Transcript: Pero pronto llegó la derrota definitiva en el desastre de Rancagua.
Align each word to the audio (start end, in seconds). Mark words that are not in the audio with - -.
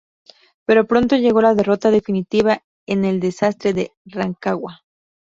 Pero 0.65 0.87
pronto 0.87 1.15
llegó 1.15 1.43
la 1.43 1.53
derrota 1.53 1.91
definitiva 1.91 2.63
en 2.87 3.05
el 3.05 3.19
desastre 3.19 3.71
de 3.73 3.91
Rancagua. 4.05 4.81